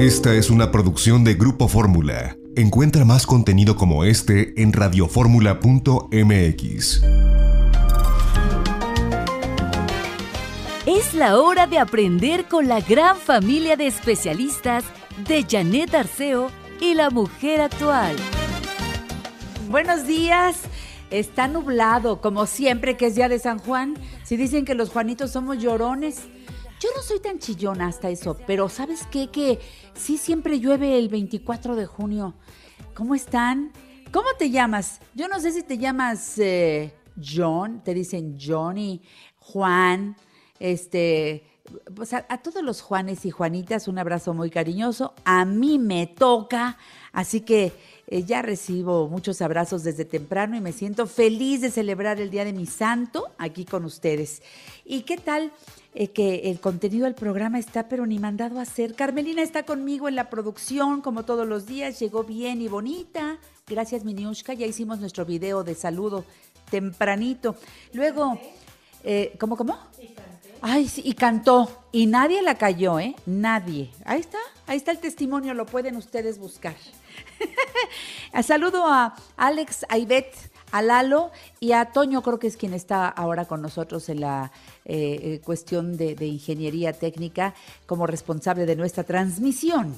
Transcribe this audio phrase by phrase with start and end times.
[0.00, 2.38] Esta es una producción de Grupo Fórmula.
[2.56, 7.02] Encuentra más contenido como este en radioformula.mx.
[10.86, 14.84] Es la hora de aprender con la gran familia de especialistas
[15.28, 18.16] de Janet Arceo y la mujer actual.
[19.68, 20.62] Buenos días.
[21.10, 23.98] Está nublado, como siempre que es día de San Juan.
[24.24, 26.22] Si dicen que los Juanitos somos llorones.
[26.80, 29.28] Yo no soy tan chillona hasta eso, pero ¿sabes qué?
[29.28, 29.58] Que
[29.92, 32.34] sí siempre llueve el 24 de junio.
[32.94, 33.70] ¿Cómo están?
[34.10, 34.98] ¿Cómo te llamas?
[35.14, 39.02] Yo no sé si te llamas eh, John, te dicen Johnny,
[39.36, 40.16] Juan,
[40.58, 41.44] este,
[41.94, 45.12] pues a, todos los Juanes y Juanitas un abrazo muy cariñoso.
[45.26, 46.78] A mí me toca,
[47.12, 47.74] así que
[48.06, 52.46] eh, ya recibo muchos abrazos desde temprano y me siento feliz de celebrar el Día
[52.46, 54.42] de mi Santo aquí con ustedes.
[54.86, 55.52] ¿Y qué tal?
[55.92, 58.94] Eh, que el contenido del programa está pero ni mandado a hacer.
[58.94, 63.38] Carmelina está conmigo en la producción como todos los días, llegó bien y bonita.
[63.66, 66.24] Gracias Miniushka, ya hicimos nuestro video de saludo
[66.70, 67.56] tempranito.
[67.92, 68.38] Luego,
[69.02, 69.76] eh, ¿cómo, cómo?
[70.62, 71.84] Ay, sí, y cantó.
[71.90, 73.16] Y nadie la cayó, ¿eh?
[73.26, 73.90] Nadie.
[74.04, 76.76] Ahí está, ahí está el testimonio, lo pueden ustedes buscar.
[78.42, 80.32] Saludo a Alex Aibet,
[80.72, 84.52] a Lalo y a Toño, creo que es quien está ahora con nosotros en la
[84.84, 87.54] eh, eh, cuestión de, de ingeniería técnica
[87.86, 89.94] como responsable de nuestra transmisión.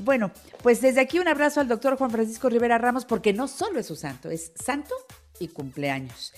[0.00, 0.30] Bueno,
[0.62, 3.86] pues desde aquí un abrazo al doctor Juan Francisco Rivera Ramos, porque no solo es
[3.86, 4.94] su santo, es santo
[5.38, 6.32] y cumpleaños.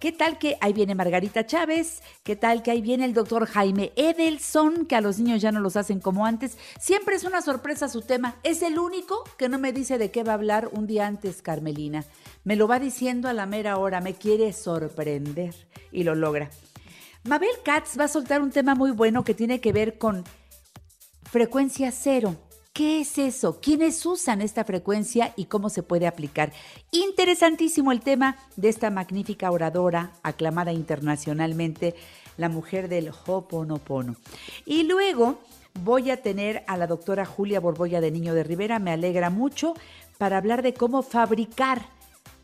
[0.00, 2.02] ¿Qué tal que ahí viene Margarita Chávez?
[2.22, 5.58] ¿Qué tal que ahí viene el doctor Jaime Edelson, que a los niños ya no
[5.58, 6.56] los hacen como antes?
[6.78, 8.36] Siempre es una sorpresa su tema.
[8.44, 11.42] Es el único que no me dice de qué va a hablar un día antes,
[11.42, 12.04] Carmelina.
[12.44, 15.54] Me lo va diciendo a la mera hora, me quiere sorprender
[15.90, 16.48] y lo logra.
[17.24, 20.22] Mabel Katz va a soltar un tema muy bueno que tiene que ver con
[21.24, 22.36] frecuencia cero.
[22.78, 23.58] ¿Qué es eso?
[23.60, 26.52] ¿Quiénes usan esta frecuencia y cómo se puede aplicar?
[26.92, 31.96] Interesantísimo el tema de esta magnífica oradora, aclamada internacionalmente,
[32.36, 34.14] la mujer del Hoponopono.
[34.64, 35.40] Y luego
[35.82, 39.74] voy a tener a la doctora Julia Borbolla de Niño de Rivera, me alegra mucho,
[40.16, 41.82] para hablar de cómo fabricar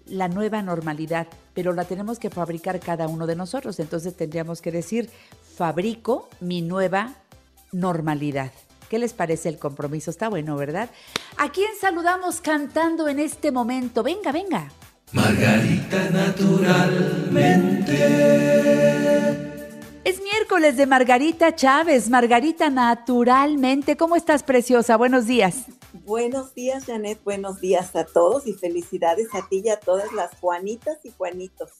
[0.05, 3.79] la nueva normalidad, pero la tenemos que fabricar cada uno de nosotros.
[3.79, 5.11] Entonces tendríamos que decir,
[5.57, 7.15] fabrico mi nueva
[7.71, 8.51] normalidad.
[8.95, 10.13] ¿Qué les parece el compromiso?
[10.13, 10.89] Está bueno, ¿verdad?
[11.37, 14.05] ¿A quién saludamos cantando en este momento?
[14.05, 14.71] Venga, venga.
[15.11, 17.99] Margarita naturalmente.
[20.05, 22.09] Es miércoles de Margarita Chávez.
[22.09, 23.97] Margarita naturalmente.
[23.97, 24.97] ¿Cómo estás, preciosa?
[24.97, 25.65] Buenos días.
[26.05, 27.19] Buenos días, Janet.
[27.25, 31.73] Buenos días a todos y felicidades a ti y a todas las Juanitas y Juanitos.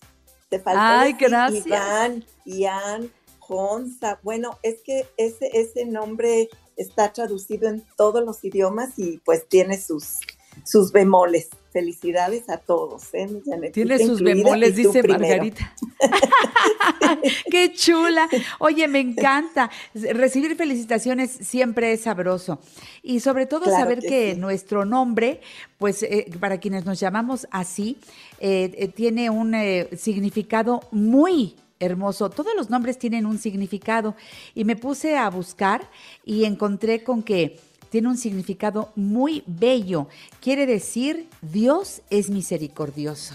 [0.49, 1.65] Te falta Ay, gracias.
[1.65, 3.09] Iván, Ian,
[3.39, 4.19] Jonza.
[4.25, 9.81] Bueno, es que ese, ese nombre está traducido en todos los idiomas y pues tiene
[9.81, 10.19] sus,
[10.65, 11.49] sus bemoles.
[11.73, 13.73] Felicidades a todos, ¿eh, Janet?
[13.73, 15.75] Tiene sus bemoles, dice Margarita.
[17.51, 18.29] Qué chula.
[18.59, 19.71] Oye, me encanta.
[19.93, 22.61] Recibir felicitaciones siempre es sabroso.
[23.03, 25.41] Y sobre todo saber que, nuestro nombre,
[25.79, 27.99] pues eh, para quienes nos llamamos así,
[28.41, 29.55] eh, eh, tiene un
[29.97, 32.31] significado muy hermoso.
[32.31, 34.15] Todos los nombres tienen un significado.
[34.55, 35.89] Y me puse a buscar
[36.25, 37.59] y encontré con que
[37.91, 40.09] tiene un significado muy bello.
[40.41, 43.35] Quiere decir, Dios es misericordioso.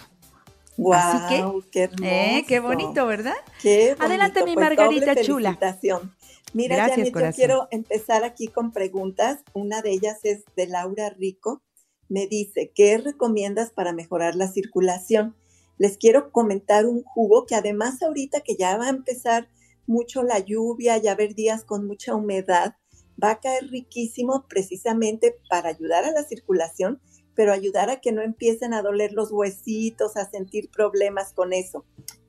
[0.77, 2.03] Wow, Así que, qué hermoso.
[2.03, 3.35] Eh, qué bonito, ¿verdad?
[3.61, 5.57] Qué Adelante, mi pues, Margarita chula.
[6.53, 9.39] Mira, Gracias, yo quiero empezar aquí con preguntas.
[9.53, 11.61] Una de ellas es de Laura Rico.
[12.07, 15.35] Me dice, ¿qué recomiendas para mejorar la circulación?
[15.79, 19.49] Les quiero comentar un jugo que además ahorita que ya va a empezar
[19.87, 22.75] mucho la lluvia, ya haber días con mucha humedad,
[23.21, 27.01] va a caer riquísimo precisamente para ayudar a la circulación,
[27.33, 31.85] pero ayudar a que no empiecen a doler los huesitos, a sentir problemas con eso.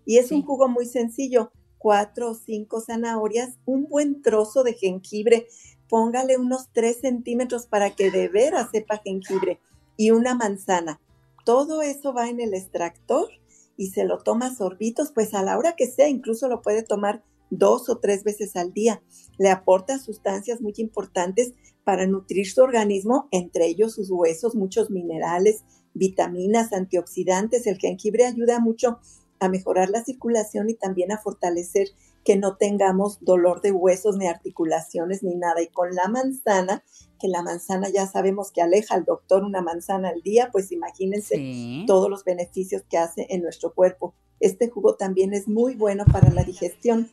[0.06, 5.49] Y es un jugo muy sencillo, cuatro o cinco zanahorias, un buen trozo de jengibre,
[5.88, 9.61] póngale unos tres centímetros para que de veras sepa jengibre
[9.96, 11.00] y una manzana.
[11.44, 13.28] Todo eso va en el extractor
[13.76, 17.25] y se lo toma sorbitos, pues a la hora que sea, incluso lo puede tomar
[17.50, 19.02] dos o tres veces al día.
[19.38, 21.52] Le aporta sustancias muy importantes
[21.84, 25.64] para nutrir su organismo, entre ellos sus huesos, muchos minerales,
[25.94, 27.66] vitaminas, antioxidantes.
[27.66, 29.00] El jengibre ayuda mucho
[29.40, 31.88] a mejorar la circulación y también a fortalecer
[32.25, 35.62] que no tengamos dolor de huesos ni articulaciones ni nada.
[35.62, 36.84] Y con la manzana,
[37.19, 41.84] que la manzana ya sabemos que aleja al doctor una manzana al día, pues imagínense
[41.87, 44.14] todos los beneficios que hace en nuestro cuerpo.
[44.38, 47.11] Este jugo también es muy bueno para la digestión.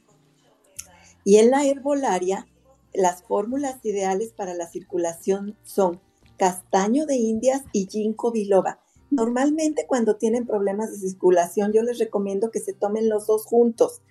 [1.24, 2.48] Y en la herbolaria
[2.94, 6.02] las fórmulas ideales para la circulación son
[6.38, 8.80] castaño de indias y ginkgo biloba.
[9.10, 14.02] Normalmente cuando tienen problemas de circulación yo les recomiendo que se tomen los dos juntos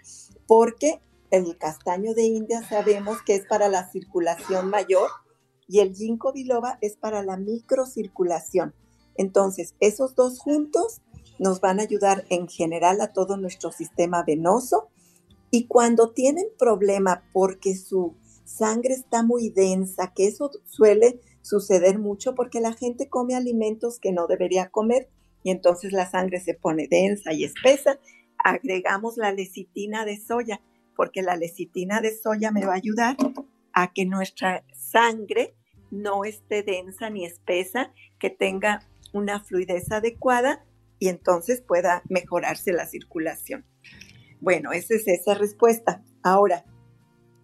[0.46, 1.00] porque
[1.30, 5.10] el castaño de indias sabemos que es para la circulación mayor
[5.68, 8.74] y el ginkgo biloba es para la microcirculación.
[9.16, 11.00] Entonces, esos dos juntos
[11.38, 14.88] nos van a ayudar en general a todo nuestro sistema venoso
[15.50, 18.14] y cuando tienen problema porque su
[18.44, 24.12] sangre está muy densa, que eso suele suceder mucho porque la gente come alimentos que
[24.12, 25.08] no debería comer
[25.42, 28.00] y entonces la sangre se pone densa y espesa,
[28.46, 30.60] agregamos la lecitina de soya,
[30.94, 33.16] porque la lecitina de soya me va a ayudar
[33.72, 35.56] a que nuestra sangre
[35.90, 40.64] no esté densa ni espesa, que tenga una fluidez adecuada
[41.00, 43.64] y entonces pueda mejorarse la circulación.
[44.40, 46.04] Bueno, esa es esa respuesta.
[46.22, 46.64] Ahora,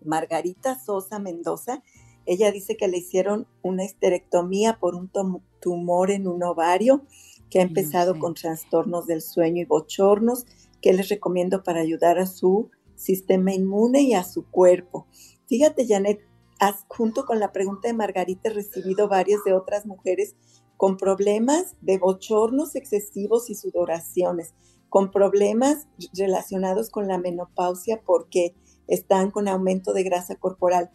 [0.05, 1.83] Margarita Sosa Mendoza,
[2.27, 5.11] ella dice que le hicieron una esterectomía por un
[5.61, 7.05] tumor en un ovario,
[7.51, 10.47] que ha empezado con trastornos del sueño y bochornos,
[10.83, 15.07] que les recomiendo para ayudar a su sistema inmune y a su cuerpo.
[15.47, 16.21] Fíjate, Janet,
[16.89, 20.37] junto con la pregunta de Margarita, he recibido varias de otras mujeres
[20.77, 24.55] con problemas de bochornos excesivos y sudoraciones,
[24.89, 28.55] con problemas relacionados con la menopausia porque
[28.89, 30.91] están con aumento de grasa corporal.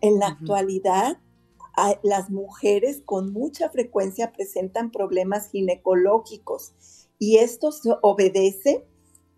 [0.00, 1.18] En la actualidad,
[2.02, 6.74] las mujeres con mucha frecuencia presentan problemas ginecológicos
[7.18, 7.70] y esto
[8.02, 8.86] obedece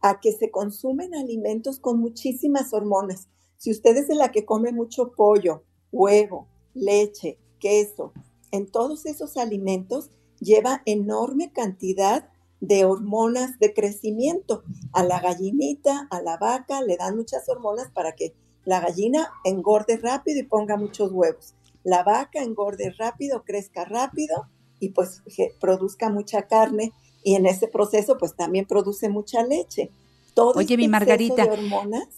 [0.03, 3.29] a que se consumen alimentos con muchísimas hormonas.
[3.57, 8.13] Si usted es la que come mucho pollo, huevo, leche, queso,
[8.51, 10.11] en todos esos alimentos
[10.41, 12.29] lleva enorme cantidad
[12.61, 14.63] de hormonas de crecimiento.
[14.93, 19.97] A la gallinita, a la vaca, le dan muchas hormonas para que la gallina engorde
[19.97, 21.55] rápido y ponga muchos huevos.
[21.83, 24.49] La vaca engorde rápido, crezca rápido
[24.79, 25.23] y pues
[25.59, 29.91] produzca mucha carne y en ese proceso pues también produce mucha leche.
[30.35, 32.09] Todo Oye, mi este Margarita, hormonas,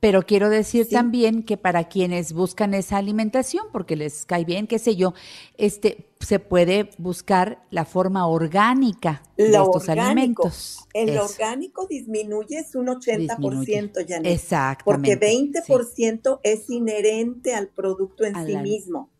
[0.00, 4.78] pero quiero decir también que para quienes buscan esa alimentación, porque les cae bien, qué
[4.78, 5.14] sé yo,
[5.56, 10.86] este se puede buscar la forma orgánica de estos alimentos.
[10.92, 15.16] El orgánico disminuye es un 80%, ya Exactamente.
[15.16, 19.10] Porque 20% es inherente al producto en sí mismo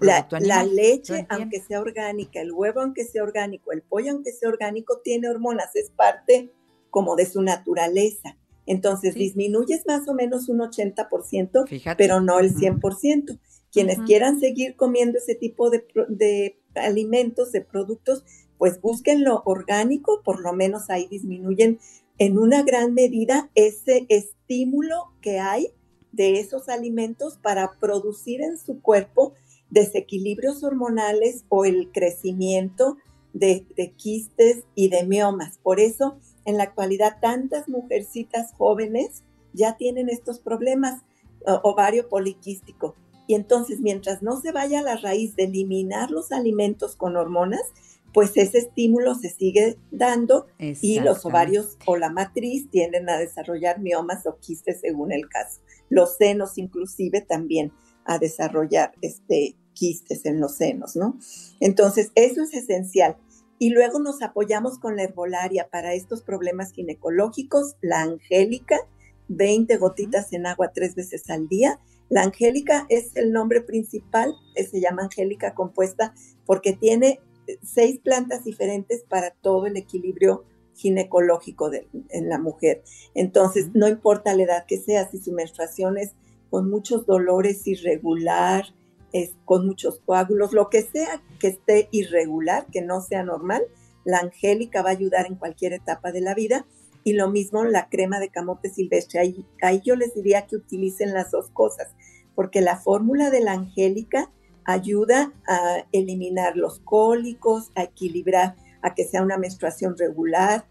[0.00, 4.48] la, la, leche, aunque sea orgánica, el huevo, aunque sea orgánico, el pollo, aunque sea
[4.48, 6.52] orgánico, tiene hormonas, es parte
[6.90, 8.36] como de su naturaleza.
[8.66, 13.38] Entonces, disminuyes más o menos un 80%, pero no el 100%.
[13.72, 18.24] Quienes quieran seguir comiendo ese tipo de, de alimentos, de productos,
[18.58, 21.80] pues busquen lo orgánico, por lo menos ahí disminuyen
[22.18, 25.72] en una gran medida ese estímulo que hay
[26.12, 29.34] de esos alimentos para producir en su cuerpo
[29.72, 32.98] desequilibrios hormonales o el crecimiento
[33.32, 33.64] de,
[33.96, 35.58] quistes y de miomas.
[35.62, 39.24] Por eso, en la actualidad, tantas mujercitas jóvenes
[39.54, 41.02] ya tienen estos problemas
[41.62, 42.94] ovario poliquístico.
[43.26, 47.62] Y entonces, mientras no se vaya a la raíz de eliminar los alimentos con hormonas,
[48.12, 53.80] pues ese estímulo se sigue dando y los ovarios o la matriz tienden a desarrollar
[53.80, 55.62] miomas o quistes según el caso.
[55.88, 57.72] Los senos inclusive también
[58.04, 61.18] a desarrollar este, quistes en los senos, ¿no?
[61.60, 63.16] Entonces, eso es esencial.
[63.58, 68.76] Y luego nos apoyamos con la herbolaria para estos problemas ginecológicos, la angélica,
[69.28, 71.78] 20 gotitas en agua tres veces al día.
[72.08, 76.14] La angélica es el nombre principal, eh, se llama angélica compuesta
[76.44, 82.82] porque tiene eh, seis plantas diferentes para todo el equilibrio ginecológico de, en la mujer.
[83.14, 86.12] Entonces, no importa la edad que sea, si su menstruación es
[86.50, 88.74] con muchos dolores irregular,
[89.12, 93.62] es, con muchos coágulos, lo que sea que esté irregular, que no sea normal,
[94.04, 96.66] la angélica va a ayudar en cualquier etapa de la vida.
[97.04, 99.18] Y lo mismo la crema de camote silvestre.
[99.18, 101.88] Ahí, ahí yo les diría que utilicen las dos cosas,
[102.36, 104.30] porque la fórmula de la angélica
[104.64, 110.66] ayuda a eliminar los cólicos, a equilibrar, a que sea una menstruación regular,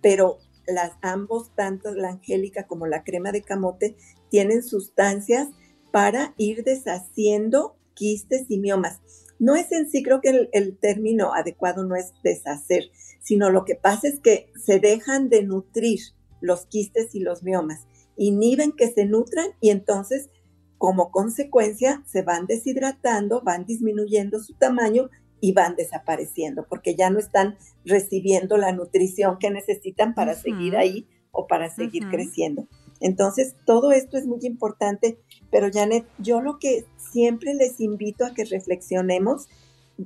[0.00, 3.96] pero las ambos, tanto la angélica como la crema de camote,
[4.30, 5.48] tienen sustancias
[5.90, 9.00] para ir deshaciendo quistes y miomas.
[9.38, 12.84] No es en sí, creo que el, término adecuado no es deshacer,
[13.20, 16.00] sino lo que pasa es que se dejan de nutrir
[16.40, 17.86] los quistes y los miomas,
[18.16, 20.30] inhiben que se nutran y entonces
[20.76, 27.18] como consecuencia se van deshidratando, van disminuyendo su tamaño y van desapareciendo porque ya no
[27.18, 32.68] están recibiendo la nutrición que necesitan para seguir ahí o para seguir creciendo.
[33.00, 35.18] Entonces, todo esto es muy importante
[35.50, 39.48] Pero Janet, yo lo que siempre les invito a que reflexionemos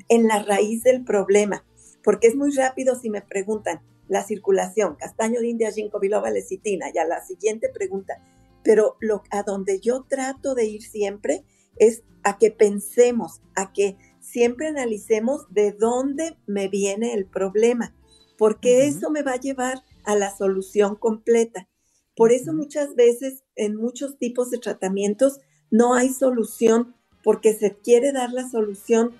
[0.09, 1.65] en la raíz del problema,
[2.03, 6.87] porque es muy rápido si me preguntan la circulación, castaño de India, ginkgo biloba, lecitina,
[6.95, 8.23] ya la siguiente pregunta,
[8.63, 11.45] pero lo, a donde yo trato de ir siempre
[11.77, 17.95] es a que pensemos, a que siempre analicemos de dónde me viene el problema,
[18.39, 21.69] porque eso me va a llevar a la solución completa.
[22.17, 25.41] Por eso muchas veces en muchos tipos de tratamientos
[25.71, 29.13] no hay solución porque se quiere dar la solución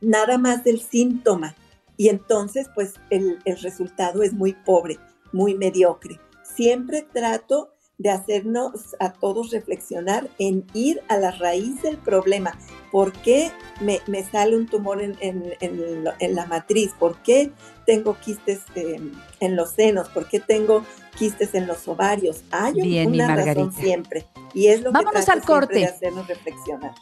[0.00, 1.56] nada más del síntoma
[1.96, 4.98] y entonces pues el, el resultado es muy pobre,
[5.32, 6.20] muy mediocre.
[6.42, 12.58] Siempre trato de hacernos a todos reflexionar en ir a la raíz del problema.
[12.90, 16.92] ¿Por qué me, sale un tumor en, la matriz?
[16.98, 17.52] ¿Por qué
[17.86, 20.08] tengo quistes en los senos?
[20.08, 22.42] ¿Por qué tengo quistes en los ovarios?
[22.50, 24.26] Hay una razón siempre.
[24.52, 25.80] Y es lo Vámonos al corte.
[25.80, 26.92] de hacernos reflexionar.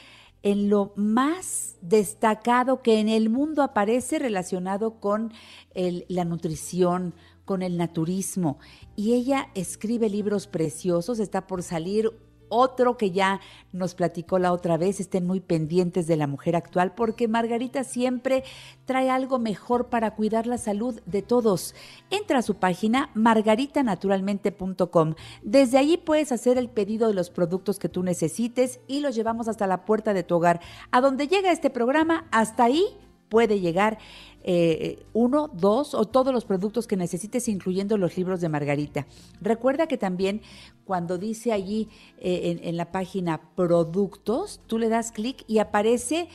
[0.43, 5.33] en lo más destacado que en el mundo aparece relacionado con
[5.75, 8.59] la nutrición, con el naturismo.
[8.97, 12.11] Y ella escribe libros preciosos, está por salir
[12.53, 13.41] otro que ya
[13.73, 18.45] nos platicó la otra vez, estén muy pendientes de la mujer actual, porque Margarita siempre
[18.85, 21.75] trae algo mejor para cuidar la salud de todos.
[22.11, 25.15] Entra a su página margaritanaturalmente.com.
[25.43, 29.49] Desde allí puedes hacer el pedido de los productos que tú necesites y los llevamos
[29.49, 30.61] hasta la puerta de tu hogar.
[30.91, 32.85] A donde llega este programa, hasta ahí
[33.33, 33.97] puede llegar
[34.45, 39.07] eh, uno, dos o todos los productos que necesites, incluyendo los libros de Margarita.
[39.41, 40.43] Recuerda que también
[40.85, 46.29] cuando dice allí eh, en, la página productos, tú le das clic y aparece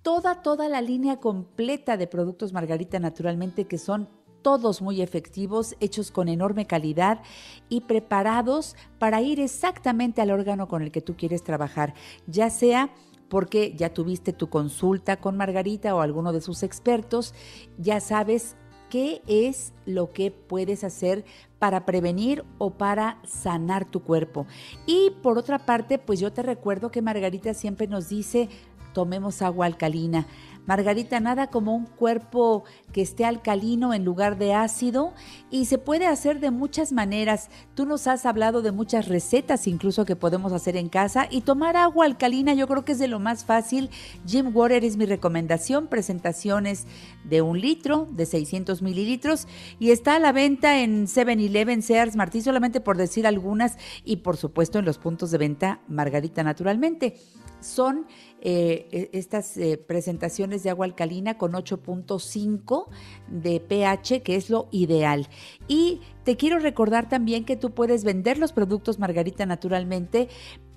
[0.00, 4.08] toda, toda la línea completa de productos Margarita naturalmente que son
[4.40, 7.20] todos muy efectivos, hechos con enorme calidad
[7.68, 11.92] y preparados para ir exactamente al órgano con el que tú quieres trabajar,
[12.26, 12.88] ya sea
[13.28, 17.34] porque ya tuviste tu consulta con Margarita o alguno de sus expertos,
[17.78, 18.56] ya sabes
[18.90, 21.24] qué es lo que puedes hacer
[21.58, 24.46] para prevenir o para sanar tu cuerpo.
[24.86, 28.48] Y por otra parte, pues yo te recuerdo que Margarita siempre nos dice,
[28.94, 30.26] tomemos agua alcalina.
[30.68, 35.14] Margarita, nada como un cuerpo que esté alcalino en lugar de ácido
[35.50, 37.48] y se puede hacer de muchas maneras.
[37.74, 41.78] Tú nos has hablado de muchas recetas incluso que podemos hacer en casa y tomar
[41.78, 43.88] agua alcalina yo creo que es de lo más fácil.
[44.26, 46.86] Jim Water es mi recomendación, presentaciones
[47.24, 49.48] de un litro, de 600 mililitros
[49.78, 54.36] y está a la venta en 7-Eleven, Sears, Martí, solamente por decir algunas y por
[54.36, 57.16] supuesto en los puntos de venta Margarita naturalmente.
[57.60, 58.06] Son
[58.40, 62.86] eh, e, estas eh, presentaciones de agua alcalina con 8.5
[63.28, 65.28] de pH, que es lo ideal.
[65.66, 70.28] Y te quiero recordar también que tú puedes vender los productos Margarita naturalmente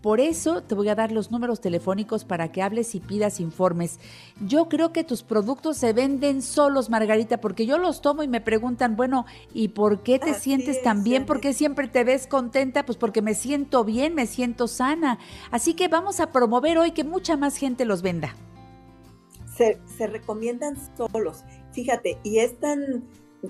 [0.02, 4.00] por eso te voy a dar los números telefónicos para que hables y pidas informes.
[4.40, 8.42] Yo creo que tus productos se venden solos, Margarita, porque yo los tomo y me
[8.42, 11.28] preguntan, bueno, ¿y por qué te sientes tan bien?
[11.28, 12.84] ¿Por qué siempre te ves contenta?
[12.84, 15.20] Pues porque me siento bien, me siento sana.
[15.52, 18.36] Así que vamos a promover hoy que mucha más gente los venda.
[19.98, 21.44] Se, recomiendan solos.
[21.72, 23.08] Fíjate, y es tan,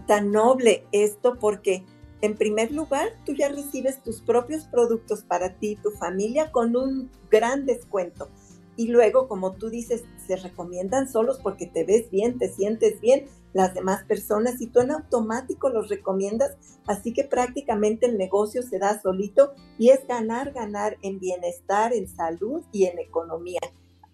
[0.07, 1.83] tan noble esto porque
[2.21, 7.09] en primer lugar, tú ya recibes tus propios productos para ti tu familia con un
[7.31, 8.29] gran descuento.
[8.77, 13.25] Y luego, como tú dices, se recomiendan solos porque te ves bien, te sientes bien,
[13.53, 16.55] las demás personas y tú en automático los recomiendas.
[16.85, 22.07] Así que prácticamente el negocio se da solito y es ganar, ganar en bienestar, en
[22.07, 23.59] salud y en economía.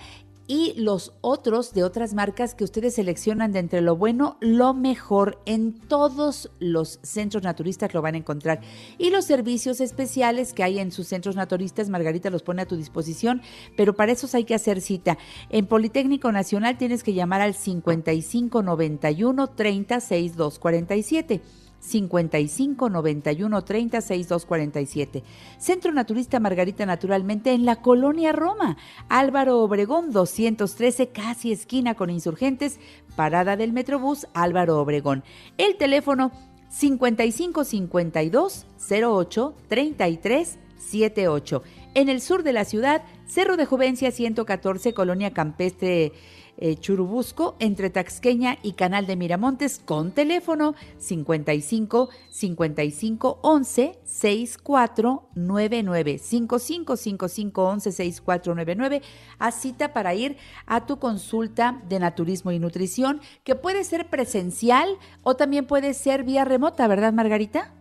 [0.51, 5.41] y los otros de otras marcas que ustedes seleccionan de entre lo bueno, lo mejor.
[5.45, 8.59] En todos los centros naturistas lo van a encontrar.
[8.97, 12.75] Y los servicios especiales que hay en sus centros naturistas, Margarita los pone a tu
[12.75, 13.41] disposición,
[13.77, 15.17] pero para eso hay que hacer cita.
[15.51, 21.60] En Politécnico Nacional tienes que llamar al 5591 36247.
[21.81, 25.23] 55 91 30 6247.
[25.57, 28.77] Centro Naturista Margarita Naturalmente en la Colonia Roma.
[29.09, 32.79] Álvaro Obregón 213, casi esquina con insurgentes,
[33.15, 35.23] parada del Metrobús Álvaro Obregón.
[35.57, 36.31] El teléfono
[36.69, 41.63] 55 52 08 33 78.
[41.93, 46.11] En el sur de la ciudad, Cerro de Juvencia 114, Colonia Campestre
[46.57, 56.97] eh, Churubusco, entre Taxqueña y Canal de Miramontes, con teléfono 55 55 11 6499 55
[56.97, 59.01] 55 11 6499
[59.39, 64.97] a cita para ir a tu consulta de naturismo y nutrición, que puede ser presencial
[65.23, 67.73] o también puede ser vía remota, ¿verdad, Margarita?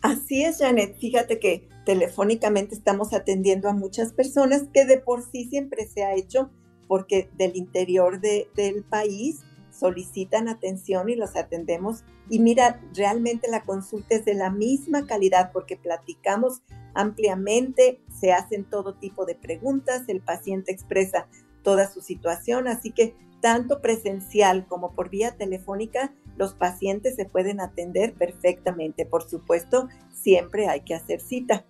[0.00, 0.96] Así es, Janet.
[1.00, 6.14] Fíjate que telefónicamente estamos atendiendo a muchas personas que de por sí siempre se ha
[6.14, 6.50] hecho
[6.88, 9.40] porque del interior del país
[9.70, 12.04] solicitan atención y los atendemos.
[12.28, 16.62] Y mira, realmente la consulta es de la misma calidad porque platicamos
[16.94, 21.28] ampliamente, se hacen todo tipo de preguntas, el paciente expresa
[21.62, 27.60] toda su situación, así que tanto presencial como por vía telefónica, los pacientes se pueden
[27.60, 29.04] atender perfectamente.
[29.04, 31.66] Por supuesto, siempre hay que hacer cita.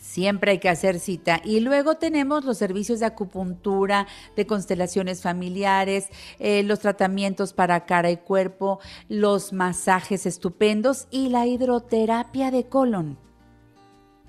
[0.00, 1.40] Siempre hay que hacer cita.
[1.44, 4.06] Y luego tenemos los servicios de acupuntura,
[4.36, 11.48] de constelaciones familiares, eh, los tratamientos para cara y cuerpo, los masajes estupendos y la
[11.48, 13.18] hidroterapia de colon.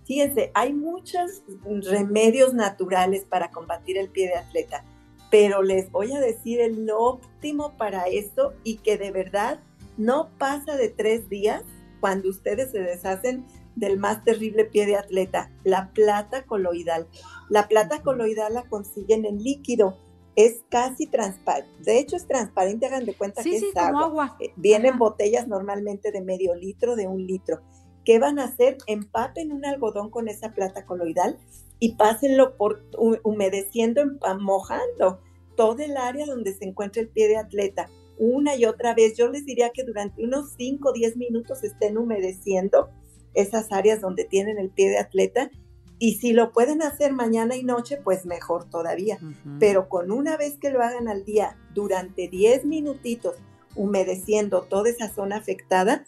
[0.06, 4.86] Fíjense, hay muchos remedios naturales para combatir el pie de atleta
[5.32, 9.62] pero les voy a decir el óptimo para esto y que de verdad
[9.98, 11.64] no pasa de tres días
[12.02, 17.08] cuando ustedes se deshacen del más terrible pie de atleta, la plata coloidal.
[17.50, 19.98] La plata coloidal la consiguen en líquido,
[20.36, 24.36] es casi transparente, de hecho es transparente, hagan de cuenta que es agua.
[24.40, 27.62] Eh, vienen botellas normalmente de medio litro, de un litro.
[28.06, 28.78] ¿Qué van a hacer?
[28.88, 31.38] Empapen un algodón con esa plata coloidal
[31.80, 32.84] y pásenlo por
[33.24, 34.04] humedeciendo,
[34.40, 35.20] mojando
[35.56, 37.90] todo el área donde se encuentra el pie de atleta
[38.22, 39.18] una y otra vez.
[39.18, 42.92] Yo les diría que durante unos 5 o 10 minutos estén humedeciendo
[43.34, 45.50] esas áreas donde tienen el pie de atleta.
[45.98, 49.20] Y si lo pueden hacer mañana y noche, pues mejor todavía.
[49.60, 53.36] Pero con una vez que lo hagan al día, durante 10 minutitos,
[53.76, 56.06] humedeciendo toda esa zona afectada,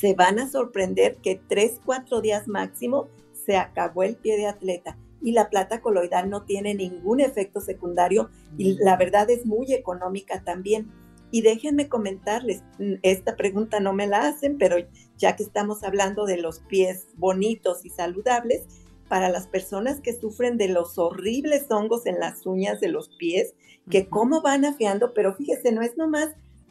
[0.00, 3.08] se van a sorprender que 3, 4 días máximo
[3.44, 8.30] se acabó el pie de atleta y la plata coloidal no tiene ningún efecto secundario
[8.56, 10.90] y la verdad es muy económica también.
[11.30, 14.76] Y déjenme comentarles, mm, esta pregunta no me la hacen, pero
[15.16, 18.66] ya que estamos hablando de los pies bonitos y saludables,
[19.08, 23.54] para las personas que sufren de los horribles hongos en las uñas de los pies,
[23.90, 26.28] que cómo van afiando, pero fíjese, no es nomás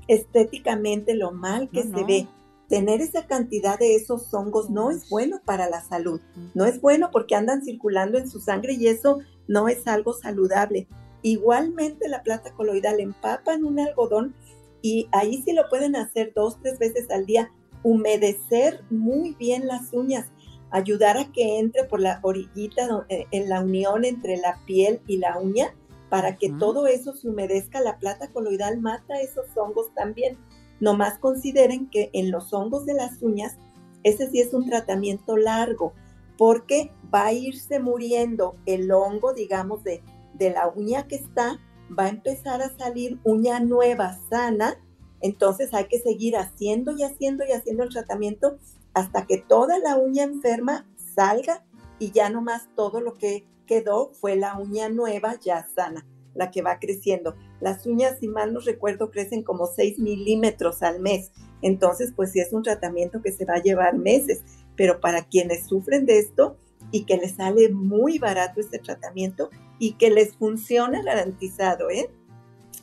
[0.08, 2.28] estéticamente lo mal que se ve.
[2.70, 6.22] Tener esa cantidad de esos hongos no es bueno para la salud.
[6.54, 10.88] No es bueno porque andan circulando en su sangre y eso no es algo saludable.
[11.24, 14.36] Igualmente la plata coloidal empapa en un algodón
[14.84, 17.52] y ahí sí lo pueden hacer dos, tres veces al día,
[17.84, 20.28] humedecer muy bien las uñas,
[20.70, 25.18] ayudar a que entre por la orillita eh, en la unión entre la piel y
[25.18, 25.74] la uña
[26.10, 27.82] para que todo eso se humedezca.
[27.82, 30.38] La plata coloidal mata esos hongos también.
[30.80, 33.58] Nomás consideren que en los hongos de las uñas,
[34.04, 35.94] ese sí es un tratamiento largo,
[36.38, 40.02] porque va a irse muriendo el hongo, digamos, de,
[40.36, 41.60] de la uña que está
[41.98, 44.78] va a empezar a salir uña nueva, sana,
[45.22, 48.58] entonces hay que seguir haciendo y haciendo y haciendo el tratamiento
[48.94, 51.64] hasta que toda la uña enferma salga
[52.00, 56.62] y ya nomás todo lo que quedó fue la uña nueva ya sana, la que
[56.62, 57.36] va creciendo.
[57.62, 61.32] Las uñas, si mal no recuerdo, crecen como 6 milímetros al mes.
[61.62, 64.42] Entonces, pues sí es un tratamiento que se va a llevar meses,
[64.76, 66.58] pero para quienes sufren de esto
[66.92, 72.10] y que les sale muy barato este tratamiento, y que les funciona garantizado, ¿eh?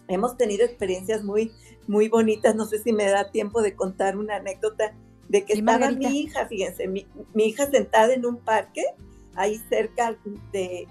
[0.08, 1.52] Hemos tenido experiencias muy,
[1.86, 2.56] muy bonitas.
[2.56, 4.94] No sé si me da tiempo de contar una anécdota
[5.28, 8.82] de que estaba mi hija, fíjense, mi, hija sentada en un parque
[9.36, 10.16] ahí cerca
[10.52, 10.86] de,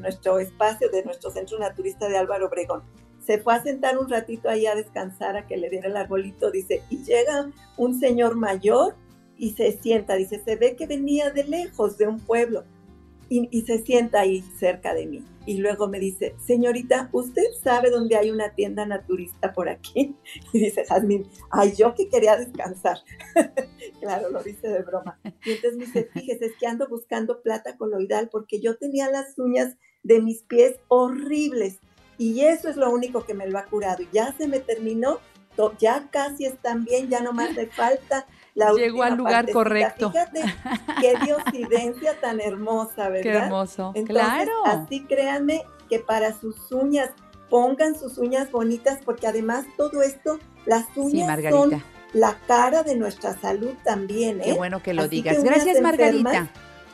[0.00, 2.82] nuestro espacio, de nuestro centro naturista de Álvaro Obregón.
[3.24, 6.50] Se fue a sentar un ratito ahí a descansar, a que le diera el arbolito,
[6.50, 8.94] dice, y llega un señor mayor
[9.36, 12.64] y se sienta, dice, se ve que venía de lejos, de un pueblo
[13.28, 15.24] y, se sienta ahí cerca de mí.
[15.46, 20.16] Y luego me dice, señorita, ¿usted sabe dónde hay una tienda naturista por aquí?
[20.52, 22.98] Y dice Jazmín, ay, yo que quería descansar.
[24.00, 25.18] claro, lo dice de broma.
[25.44, 29.38] Y entonces me dice, fíjese, es que ando buscando plata coloidal porque yo tenía las
[29.38, 31.78] uñas de mis pies horribles.
[32.18, 34.02] Y eso es lo único que me lo ha curado.
[34.12, 35.20] Ya se me terminó,
[35.78, 38.26] ya casi están bien, ya no más me falta
[38.76, 40.10] Llegó al lugar correcto.
[40.10, 40.42] Fíjate
[41.00, 43.22] qué diosidencia tan hermosa, ¿verdad?
[43.22, 43.94] Qué hermoso.
[44.06, 44.52] claro.
[44.64, 47.10] Así créanme que para sus uñas,
[47.50, 53.38] pongan sus uñas bonitas, porque además todo esto, las uñas son la cara de nuestra
[53.38, 54.40] salud también.
[54.40, 54.44] ¿eh?
[54.44, 55.42] Qué bueno que lo digas.
[55.42, 56.48] Gracias, Margarita.